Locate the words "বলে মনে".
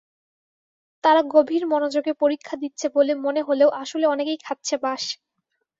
2.95-3.41